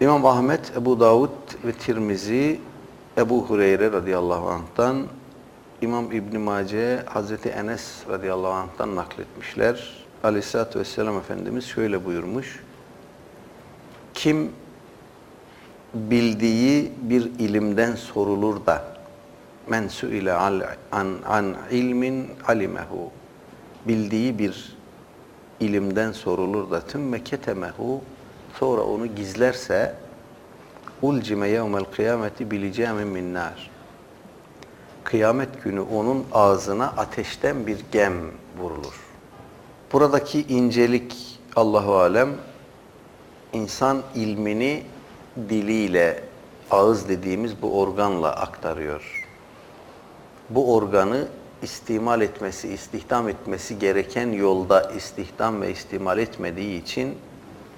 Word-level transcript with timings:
İmam 0.00 0.26
Ahmet, 0.26 0.72
Ebu 0.76 1.00
Davud 1.00 1.30
ve 1.64 1.72
Tirmizi 1.72 2.60
Ebu 3.18 3.46
Hureyre 3.46 3.92
radıyallahu 3.92 4.48
anh'tan 4.48 5.06
İmam 5.80 6.12
İbn 6.12 6.40
Mace 6.40 7.02
Hazreti 7.06 7.48
Enes 7.48 8.08
radıyallahu 8.08 8.52
anh'tan 8.52 8.96
nakletmişler. 8.96 10.06
Aleyhisselatü 10.24 10.78
vesselam 10.78 11.18
Efendimiz 11.18 11.64
şöyle 11.64 12.04
buyurmuş. 12.04 12.62
Kim 14.14 14.52
bildiği 15.94 16.92
bir 17.02 17.22
ilimden 17.22 17.94
sorulur 17.94 18.66
da 18.66 18.84
men 19.68 19.88
suile 19.88 20.32
an, 20.32 20.62
an 21.26 21.56
ilmin 21.70 22.30
alimehu 22.48 23.10
bildiği 23.88 24.38
bir 24.38 24.76
ilimden 25.60 26.12
sorulur 26.12 26.70
da 26.70 26.80
tümme 26.80 27.24
ketemehu 27.24 28.00
sonra 28.58 28.82
onu 28.82 29.06
gizlerse 29.06 29.94
ulcime 31.02 31.48
yevmel 31.48 31.84
kıyameti 31.84 32.50
bilicemin 32.50 33.08
min 33.08 33.34
nar 33.34 33.74
kıyamet 35.04 35.64
günü 35.64 35.80
onun 35.80 36.24
ağzına 36.32 36.86
ateşten 36.86 37.66
bir 37.66 37.78
gem 37.92 38.14
vurulur. 38.58 39.00
Buradaki 39.92 40.42
incelik 40.42 41.40
Allahu 41.56 41.94
alem 41.94 42.28
insan 43.52 44.02
ilmini 44.14 44.82
diliyle 45.48 46.24
ağız 46.70 47.08
dediğimiz 47.08 47.62
bu 47.62 47.80
organla 47.80 48.32
aktarıyor. 48.36 49.26
Bu 50.50 50.74
organı 50.74 51.28
istimal 51.62 52.20
etmesi, 52.20 52.68
istihdam 52.68 53.28
etmesi 53.28 53.78
gereken 53.78 54.32
yolda 54.32 54.90
istihdam 54.90 55.62
ve 55.62 55.70
istimal 55.70 56.18
etmediği 56.18 56.82
için 56.82 57.14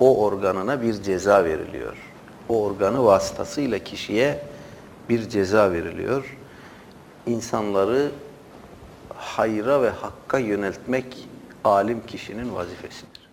o 0.00 0.24
organına 0.24 0.82
bir 0.82 1.02
ceza 1.02 1.44
veriliyor. 1.44 1.96
O 2.48 2.62
organı 2.62 3.04
vasıtasıyla 3.04 3.78
kişiye 3.78 4.42
bir 5.08 5.28
ceza 5.28 5.72
veriliyor. 5.72 6.36
İnsanları 7.26 8.10
hayra 9.14 9.82
ve 9.82 9.90
hakka 9.90 10.38
yöneltmek 10.38 11.28
alim 11.64 12.06
kişinin 12.06 12.54
vazifesidir. 12.54 13.28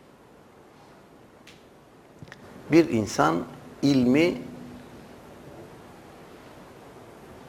Bir 2.72 2.89
insan 2.89 3.44
ilmi 3.81 4.41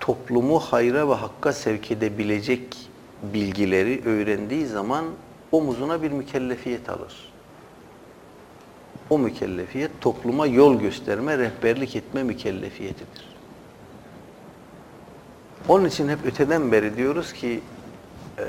toplumu 0.01 0.59
hayra 0.59 1.09
ve 1.09 1.15
hakka 1.15 1.53
sevk 1.53 1.91
edebilecek 1.91 2.91
bilgileri 3.23 4.03
öğrendiği 4.05 4.67
zaman 4.67 5.05
omuzuna 5.53 6.03
bir 6.03 6.11
mükellefiyet 6.11 6.89
alır. 6.89 7.34
O 9.15 9.19
mükellefiyet 9.19 9.91
topluma 10.01 10.47
yol 10.47 10.81
gösterme, 10.81 11.39
rehberlik 11.39 11.97
etme 11.97 12.23
mükellefiyetidir. 12.23 13.29
Onun 15.69 15.85
için 15.85 16.09
hep 16.09 16.19
öteden 16.27 16.73
beri 16.73 16.97
diyoruz 16.97 17.33
ki 17.33 17.61
e, 18.39 18.45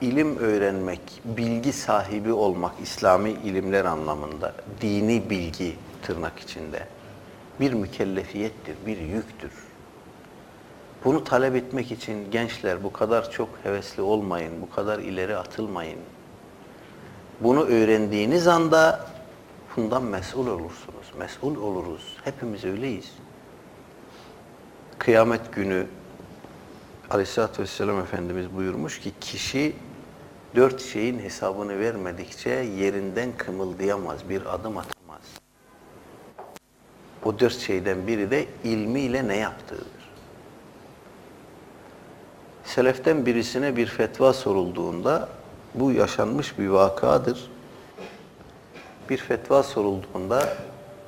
ilim 0.00 0.36
öğrenmek, 0.36 1.00
bilgi 1.24 1.72
sahibi 1.72 2.32
olmak 2.32 2.72
İslami 2.82 3.30
ilimler 3.30 3.84
anlamında, 3.84 4.54
dini 4.80 5.30
bilgi 5.30 5.76
tırnak 6.02 6.38
içinde 6.38 6.88
bir 7.60 7.72
mükellefiyettir, 7.72 8.76
bir 8.86 8.98
yüktür. 8.98 9.52
Bunu 11.04 11.24
talep 11.24 11.56
etmek 11.56 11.92
için 11.92 12.30
gençler 12.30 12.84
bu 12.84 12.92
kadar 12.92 13.30
çok 13.30 13.48
hevesli 13.62 14.02
olmayın, 14.02 14.52
bu 14.62 14.70
kadar 14.70 14.98
ileri 14.98 15.36
atılmayın. 15.36 15.98
Bunu 17.44 17.62
öğrendiğiniz 17.62 18.46
anda 18.46 19.06
bundan 19.76 20.02
mesul 20.02 20.46
olursunuz, 20.46 21.12
mesul 21.18 21.56
oluruz. 21.56 22.16
Hepimiz 22.24 22.64
öyleyiz. 22.64 23.12
Kıyamet 24.98 25.52
günü 25.52 25.86
Aleyhisselatü 27.10 27.62
Vesselam 27.62 27.98
Efendimiz 27.98 28.56
buyurmuş 28.56 29.00
ki 29.00 29.12
kişi 29.20 29.76
dört 30.54 30.82
şeyin 30.82 31.18
hesabını 31.18 31.80
vermedikçe 31.80 32.50
yerinden 32.50 33.36
kımıldayamaz, 33.36 34.28
bir 34.28 34.54
adım 34.54 34.78
atamaz. 34.78 35.22
O 37.24 37.38
dört 37.38 37.58
şeyden 37.58 38.06
biri 38.06 38.30
de 38.30 38.46
ilmiyle 38.64 39.28
ne 39.28 39.36
yaptığıdır. 39.36 40.10
Seleften 42.64 43.26
birisine 43.26 43.76
bir 43.76 43.86
fetva 43.86 44.32
sorulduğunda, 44.32 45.28
bu 45.74 45.92
yaşanmış 45.92 46.58
bir 46.58 46.68
vakadır. 46.68 47.50
Bir 49.10 49.16
fetva 49.16 49.62
sorulduğunda 49.62 50.56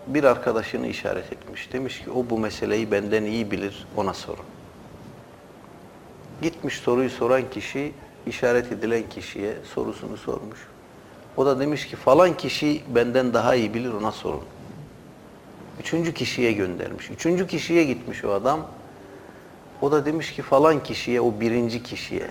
bir 0.07 0.25
arkadaşını 0.25 0.87
işaret 0.87 1.33
etmiş. 1.33 1.73
Demiş 1.73 2.05
ki 2.05 2.11
o 2.11 2.31
bu 2.31 2.39
meseleyi 2.39 2.93
benden 2.93 3.25
iyi 3.25 3.51
bilir, 3.51 3.87
ona 3.97 4.15
sorun. 4.15 4.45
Gitmiş 6.43 6.77
soruyu 6.77 7.11
soran 7.11 7.51
kişi, 7.51 7.93
işaret 8.27 8.73
edilen 8.73 9.09
kişiye 9.09 9.55
sorusunu 9.75 10.17
sormuş. 10.17 10.59
O 11.37 11.47
da 11.47 11.61
demiş 11.61 11.87
ki 11.87 11.97
falan 11.97 12.37
kişi 12.37 12.83
benden 12.95 13.35
daha 13.35 13.55
iyi 13.55 13.75
bilir, 13.75 13.93
ona 13.93 14.13
sorun. 14.13 14.43
Üçüncü 15.81 16.15
kişiye 16.15 16.53
göndermiş. 16.53 17.11
Üçüncü 17.11 17.47
kişiye 17.47 17.85
gitmiş 17.85 18.25
o 18.25 18.33
adam. 18.33 18.67
O 19.81 19.93
da 19.93 20.07
demiş 20.07 20.33
ki 20.33 20.43
falan 20.43 20.83
kişiye, 20.83 21.21
o 21.21 21.41
birinci 21.41 21.83
kişiye. 21.83 22.31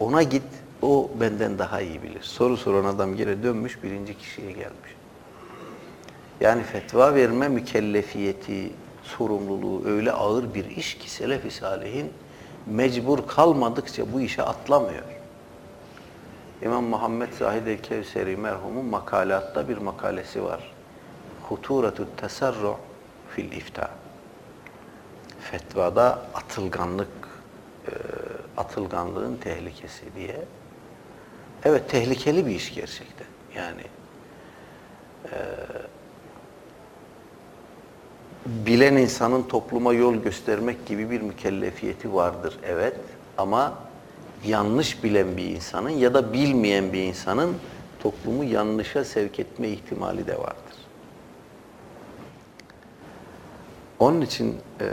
Ona 0.00 0.22
git, 0.22 0.42
o 0.82 1.10
benden 1.20 1.58
daha 1.58 1.80
iyi 1.80 2.02
bilir. 2.02 2.22
Soru 2.22 2.56
soran 2.56 2.84
adam 2.84 3.16
geri 3.16 3.42
dönmüş, 3.42 3.82
birinci 3.82 4.18
kişiye 4.18 4.52
gelmiş. 4.52 4.96
Yani 6.40 6.62
fetva 6.62 7.14
verme 7.14 7.48
mükellefiyeti, 7.48 8.72
sorumluluğu 9.02 9.86
öyle 9.86 10.12
ağır 10.12 10.54
bir 10.54 10.64
iş 10.64 10.98
ki 10.98 11.10
Selef-i 11.10 11.50
Salih'in 11.50 12.12
mecbur 12.66 13.26
kalmadıkça 13.26 14.12
bu 14.12 14.20
işe 14.20 14.42
atlamıyor. 14.42 15.02
İmam 16.62 16.84
Muhammed 16.84 17.32
Zahid 17.32 17.66
el-Kevseri 17.66 18.36
merhumun 18.36 18.84
makalatta 18.84 19.68
bir 19.68 19.78
makalesi 19.78 20.44
var. 20.44 20.72
Huturetü 21.42 22.06
tesarru 22.16 22.76
fil 23.30 23.52
ifta. 23.52 23.90
Fetvada 25.40 26.22
atılganlık, 26.34 27.08
atılganlığın 28.56 29.36
tehlikesi 29.36 30.04
diye. 30.16 30.44
Evet 31.64 31.90
tehlikeli 31.90 32.46
bir 32.46 32.54
iş 32.54 32.74
gerçekten. 32.74 33.26
Yani 33.56 33.82
e, 35.24 35.36
bilen 38.46 38.96
insanın 38.96 39.42
topluma 39.42 39.92
yol 39.92 40.14
göstermek 40.14 40.86
gibi 40.86 41.10
bir 41.10 41.20
mükellefiyeti 41.20 42.14
vardır. 42.14 42.58
Evet 42.66 42.96
ama 43.38 43.78
yanlış 44.44 45.04
bilen 45.04 45.36
bir 45.36 45.44
insanın 45.44 45.90
ya 45.90 46.14
da 46.14 46.32
bilmeyen 46.32 46.92
bir 46.92 47.02
insanın 47.02 47.56
toplumu 48.02 48.44
yanlışa 48.44 49.04
sevk 49.04 49.38
etme 49.38 49.68
ihtimali 49.68 50.26
de 50.26 50.38
vardır. 50.38 50.56
Onun 53.98 54.20
için 54.20 54.56
e, 54.80 54.86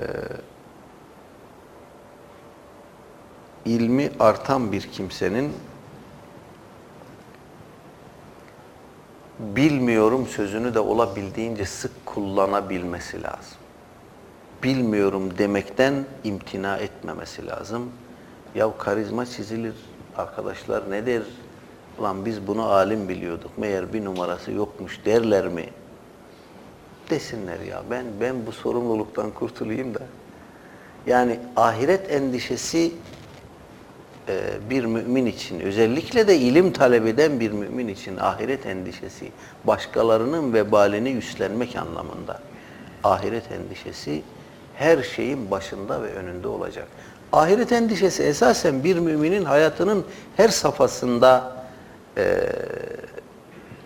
ilmi 3.66 4.12
artan 4.19 4.72
bir 4.72 4.81
kimsenin 4.81 5.53
bilmiyorum 9.39 10.27
sözünü 10.27 10.73
de 10.73 10.79
olabildiğince 10.79 11.66
sık 11.66 12.05
kullanabilmesi 12.05 13.23
lazım. 13.23 13.57
Bilmiyorum 14.63 15.38
demekten 15.38 15.94
imtina 16.23 16.77
etmemesi 16.77 17.47
lazım. 17.47 17.91
Ya 18.55 18.77
karizma 18.77 19.25
çizilir, 19.25 19.75
arkadaşlar 20.17 20.91
ne 20.91 21.05
der? 21.05 21.22
Ulan 22.00 22.25
biz 22.25 22.47
bunu 22.47 22.66
alim 22.66 23.09
biliyorduk, 23.09 23.57
meğer 23.57 23.94
bir 23.94 24.05
numarası 24.05 24.51
yokmuş 24.51 25.05
derler 25.05 25.47
mi? 25.47 25.66
Desinler 27.09 27.59
ya, 27.59 27.83
ben 27.92 28.06
ben 28.21 28.45
bu 28.45 28.51
sorumluluktan 28.51 29.31
kurtulayım 29.31 29.94
da. 29.94 30.01
Yani 31.07 31.39
ahiret 31.56 32.12
endişesi 32.12 32.92
bir 34.70 34.86
mümin 34.86 35.26
için, 35.26 35.60
özellikle 35.60 36.28
de 36.28 36.38
ilim 36.38 36.72
talep 36.72 37.08
eden 37.08 37.40
bir 37.40 37.52
mümin 37.52 37.88
için 37.88 38.18
ahiret 38.18 38.66
endişesi, 38.66 39.31
başkalarının 39.64 40.54
vebalini 40.54 41.12
üstlenmek 41.12 41.76
anlamında 41.76 42.40
ahiret 43.04 43.52
endişesi 43.52 44.22
her 44.76 45.04
şeyin 45.04 45.52
başında 45.52 46.04
ve 46.04 46.14
önünde 46.14 46.48
olacak. 46.48 46.88
Ahiret 47.34 47.72
endişesi 47.72 48.24
esasen 48.24 48.84
bir 48.84 49.00
müminin 49.00 49.46
hayatının 49.46 50.06
her 50.38 50.50
safhasında 50.50 51.56
e, 52.18 52.42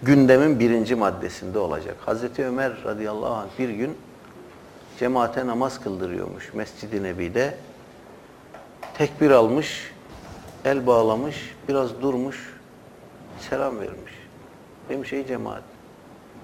gündemin 0.03 0.59
birinci 0.59 0.95
maddesinde 0.95 1.59
olacak. 1.59 1.95
Hazreti 2.05 2.45
Ömer 2.45 2.71
radıyallahu 2.85 3.33
anh 3.33 3.49
bir 3.59 3.69
gün 3.69 3.97
cemaate 4.99 5.47
namaz 5.47 5.81
kıldırıyormuş 5.81 6.53
Mescid-i 6.53 7.03
Nebi'de. 7.03 7.57
Tekbir 8.97 9.31
almış, 9.31 9.92
el 10.65 10.87
bağlamış, 10.87 11.55
biraz 11.67 12.01
durmuş, 12.01 12.59
selam 13.49 13.79
vermiş. 13.79 14.13
Demiş 14.89 15.13
ey 15.13 15.27
cemaat, 15.27 15.63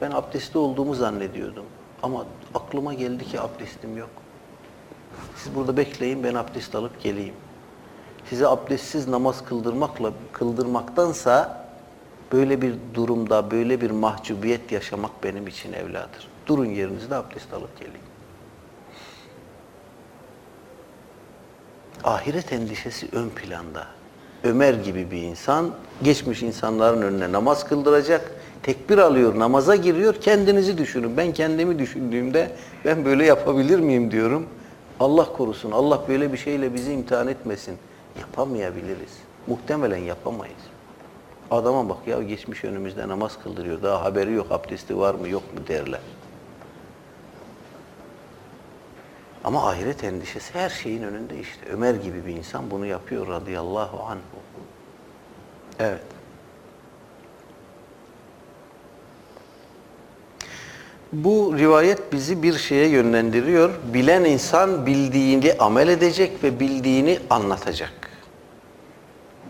Ben 0.01 0.11
abdestli 0.11 0.57
olduğumu 0.57 0.95
zannediyordum. 0.95 1.65
Ama 2.03 2.25
aklıma 2.55 2.93
geldi 2.93 3.25
ki 3.25 3.41
abdestim 3.41 3.97
yok. 3.97 4.09
Siz 5.35 5.55
burada 5.55 5.77
bekleyin 5.77 6.23
ben 6.23 6.33
abdest 6.33 6.75
alıp 6.75 7.01
geleyim. 7.01 7.33
Size 8.29 8.47
abdestsiz 8.47 9.07
namaz 9.07 9.45
kıldırmakla 9.45 10.13
kıldırmaktansa 10.31 11.65
böyle 12.31 12.61
bir 12.61 12.75
durumda 12.93 13.51
böyle 13.51 13.81
bir 13.81 13.91
mahcubiyet 13.91 14.71
yaşamak 14.71 15.23
benim 15.23 15.47
için 15.47 15.73
evladır. 15.73 16.27
Durun 16.47 16.65
yerinizde 16.65 17.15
abdest 17.15 17.53
alıp 17.53 17.79
geleyim. 17.79 18.09
Ahiret 22.03 22.53
endişesi 22.53 23.09
ön 23.11 23.29
planda. 23.29 23.98
Ömer 24.43 24.73
gibi 24.73 25.11
bir 25.11 25.21
insan 25.21 25.69
geçmiş 26.03 26.43
insanların 26.43 27.01
önüne 27.01 27.31
namaz 27.31 27.67
kıldıracak. 27.67 28.31
Tekbir 28.63 28.97
alıyor, 28.97 29.39
namaza 29.39 29.75
giriyor. 29.75 30.15
Kendinizi 30.15 30.77
düşünün. 30.77 31.17
Ben 31.17 31.33
kendimi 31.33 31.79
düşündüğümde 31.79 32.51
ben 32.85 33.05
böyle 33.05 33.25
yapabilir 33.25 33.79
miyim 33.79 34.11
diyorum. 34.11 34.45
Allah 34.99 35.33
korusun. 35.33 35.71
Allah 35.71 36.01
böyle 36.07 36.33
bir 36.33 36.37
şeyle 36.37 36.73
bizi 36.73 36.93
imtihan 36.93 37.27
etmesin. 37.27 37.77
Yapamayabiliriz. 38.19 39.17
Muhtemelen 39.47 39.97
yapamayız. 39.97 40.61
Adama 41.51 41.89
bak 41.89 41.97
ya 42.07 42.23
geçmiş 42.23 42.63
önümüzde 42.63 43.07
namaz 43.07 43.37
kıldırıyor. 43.43 43.81
Daha 43.83 44.03
haberi 44.03 44.33
yok 44.33 44.47
abdesti 44.51 44.97
var 44.97 45.15
mı 45.15 45.29
yok 45.29 45.43
mu 45.55 45.59
derler. 45.67 45.99
Ama 49.43 49.69
ahiret 49.69 50.03
endişesi 50.03 50.53
her 50.53 50.69
şeyin 50.69 51.03
önünde 51.03 51.39
işte. 51.39 51.65
Ömer 51.71 51.93
gibi 51.93 52.25
bir 52.25 52.35
insan 52.35 52.71
bunu 52.71 52.85
yapıyor 52.85 53.27
radıyallahu 53.27 54.03
anhu. 54.03 54.39
Evet. 55.79 56.01
Bu 61.13 61.55
rivayet 61.57 62.13
bizi 62.13 62.43
bir 62.43 62.53
şeye 62.53 62.87
yönlendiriyor. 62.87 63.73
Bilen 63.93 64.23
insan 64.23 64.85
bildiğini 64.85 65.53
amel 65.59 65.87
edecek 65.87 66.43
ve 66.43 66.59
bildiğini 66.59 67.19
anlatacak. 67.29 68.09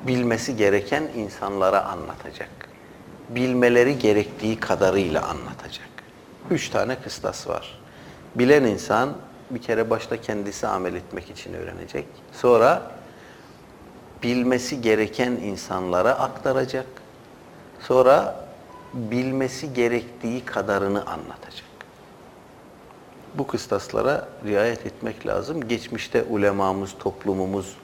Bilmesi 0.07 0.57
gereken 0.57 1.03
insanlara 1.15 1.85
anlatacak. 1.85 2.49
Bilmeleri 3.29 3.99
gerektiği 3.99 4.59
kadarıyla 4.59 5.27
anlatacak. 5.27 5.89
Üç 6.51 6.69
tane 6.69 6.95
kıstas 6.95 7.47
var. 7.47 7.79
Bilen 8.35 8.63
insan 8.63 9.09
bir 9.49 9.61
kere 9.61 9.89
başta 9.89 10.21
kendisi 10.21 10.67
amel 10.67 10.93
etmek 10.93 11.29
için 11.29 11.53
öğrenecek. 11.53 12.05
Sonra 12.31 12.91
bilmesi 14.23 14.81
gereken 14.81 15.31
insanlara 15.31 16.11
aktaracak. 16.11 16.87
Sonra 17.79 18.45
bilmesi 18.93 19.73
gerektiği 19.73 20.45
kadarını 20.45 21.05
anlatacak. 21.05 21.69
Bu 23.35 23.47
kıstaslara 23.47 24.29
riayet 24.45 24.85
etmek 24.85 25.27
lazım. 25.27 25.67
Geçmişte 25.67 26.23
ulemamız, 26.23 26.95
toplumumuz 26.99 27.75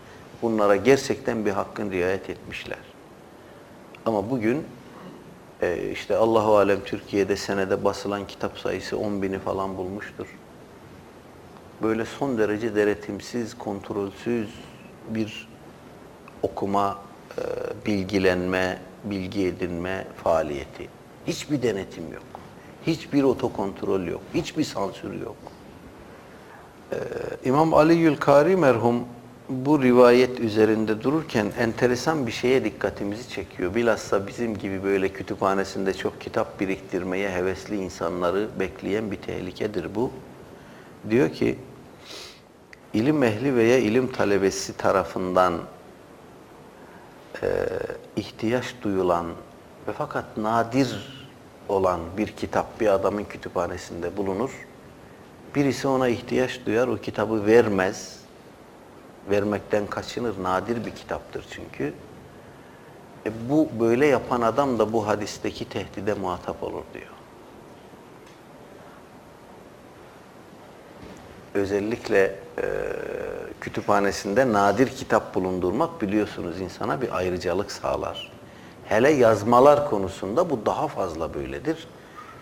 bunlara 0.41 0.75
gerçekten 0.75 1.45
bir 1.45 1.51
hakkın 1.51 1.91
riayet 1.91 2.29
etmişler. 2.29 2.79
Ama 4.05 4.29
bugün 4.29 4.65
e, 5.61 5.91
işte 5.91 6.15
Allahu 6.15 6.57
alem 6.57 6.79
Türkiye'de 6.85 7.35
senede 7.35 7.83
basılan 7.83 8.27
kitap 8.27 8.57
sayısı 8.59 8.97
10 8.97 9.21
bini 9.21 9.39
falan 9.39 9.77
bulmuştur. 9.77 10.27
Böyle 11.83 12.05
son 12.05 12.37
derece 12.37 12.75
denetimsiz, 12.75 13.57
kontrolsüz 13.57 14.49
bir 15.09 15.47
okuma, 16.41 16.99
e, 17.37 17.41
bilgilenme, 17.85 18.79
bilgi 19.03 19.47
edinme 19.47 20.07
faaliyeti. 20.23 20.87
Hiçbir 21.27 21.61
denetim 21.61 22.13
yok. 22.13 22.23
Hiçbir 22.87 23.23
otokontrol 23.23 24.03
yok. 24.07 24.21
Hiçbir 24.33 24.63
sansür 24.63 25.21
yok. 25.21 25.35
Ee, 26.91 26.97
İmam 27.45 27.73
Ali 27.73 27.93
Yülkari 27.93 28.55
merhum 28.55 29.03
bu 29.49 29.83
rivayet 29.83 30.39
üzerinde 30.39 31.03
dururken 31.03 31.45
enteresan 31.59 32.27
bir 32.27 32.31
şeye 32.31 32.63
dikkatimizi 32.63 33.29
çekiyor. 33.29 33.75
Bilhassa 33.75 34.27
bizim 34.27 34.57
gibi 34.57 34.83
böyle 34.83 35.09
kütüphanesinde 35.09 35.93
çok 35.93 36.21
kitap 36.21 36.59
biriktirmeye 36.59 37.31
hevesli 37.31 37.75
insanları 37.75 38.47
bekleyen 38.59 39.11
bir 39.11 39.17
tehlikedir 39.17 39.95
bu. 39.95 40.11
Diyor 41.09 41.29
ki, 41.29 41.59
ilim 42.93 43.23
ehli 43.23 43.55
veya 43.55 43.77
ilim 43.77 44.11
talebesi 44.11 44.77
tarafından 44.77 45.61
e, 47.43 47.67
ihtiyaç 48.15 48.75
duyulan 48.81 49.25
ve 49.87 49.91
fakat 49.97 50.37
nadir 50.37 51.15
olan 51.69 51.99
bir 52.17 52.27
kitap 52.27 52.79
bir 52.79 52.87
adamın 52.87 53.23
kütüphanesinde 53.23 54.17
bulunur. 54.17 54.67
Birisi 55.55 55.87
ona 55.87 56.07
ihtiyaç 56.07 56.59
duyar, 56.65 56.87
o 56.87 56.97
kitabı 56.97 57.45
vermez. 57.45 58.19
Vermekten 59.29 59.87
kaçınır, 59.87 60.43
nadir 60.43 60.85
bir 60.85 60.91
kitaptır 60.91 61.45
çünkü. 61.49 61.93
E 63.25 63.49
bu 63.49 63.69
böyle 63.79 64.05
yapan 64.05 64.41
adam 64.41 64.79
da 64.79 64.93
bu 64.93 65.07
hadisteki 65.07 65.69
tehdide 65.69 66.13
muhatap 66.13 66.63
olur 66.63 66.83
diyor. 66.93 67.11
Özellikle 71.55 72.35
e, 72.57 72.63
kütüphanesinde 73.61 74.53
nadir 74.53 74.87
kitap 74.87 75.35
bulundurmak 75.35 76.01
biliyorsunuz 76.01 76.61
insana 76.61 77.01
bir 77.01 77.17
ayrıcalık 77.17 77.71
sağlar. 77.71 78.31
Hele 78.85 79.09
yazmalar 79.09 79.89
konusunda 79.89 80.49
bu 80.49 80.65
daha 80.65 80.87
fazla 80.87 81.33
böyledir. 81.33 81.87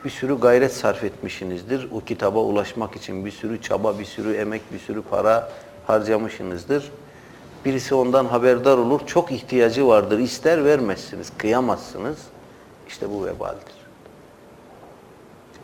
Bir 0.05 0.09
sürü 0.09 0.39
gayret 0.39 0.73
sarf 0.73 1.03
etmişsinizdir. 1.03 1.87
O 1.91 1.99
kitaba 1.99 2.39
ulaşmak 2.39 2.95
için 2.95 3.25
bir 3.25 3.31
sürü 3.31 3.61
çaba, 3.61 3.99
bir 3.99 4.05
sürü 4.05 4.33
emek, 4.33 4.61
bir 4.73 4.79
sürü 4.79 5.01
para 5.01 5.51
harcamışsınızdır. 5.87 6.91
Birisi 7.65 7.95
ondan 7.95 8.25
haberdar 8.25 8.77
olur, 8.77 9.01
çok 9.05 9.31
ihtiyacı 9.31 9.87
vardır, 9.87 10.19
ister 10.19 10.65
vermezsiniz, 10.65 11.31
kıyamazsınız. 11.37 12.17
İşte 12.87 13.09
bu 13.09 13.25
vebaldir. 13.25 13.82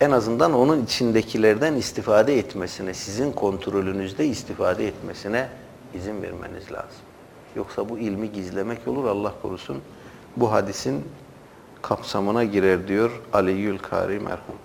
En 0.02 0.12
azından 0.12 0.54
onun 0.54 0.84
içindekilerden 0.84 1.76
istifade 1.76 2.38
etmesine, 2.38 2.94
sizin 2.94 3.32
kontrolünüzde 3.32 4.26
istifade 4.26 4.88
etmesine 4.88 5.50
izin 5.94 6.22
vermeniz 6.22 6.72
lazım. 6.72 7.02
Yoksa 7.56 7.90
bu 7.90 8.00
ilmi 8.00 8.32
gizlemek 8.32 8.88
olur, 8.88 9.06
Allah 9.06 9.34
korusun. 9.42 9.82
Bu 10.38 10.52
hadisin 10.52 11.06
kapsamına 11.82 12.44
girer 12.44 12.88
diyor 12.88 13.12
Ali 13.34 13.52
Yülkari 13.52 14.20
merhum. 14.20 14.56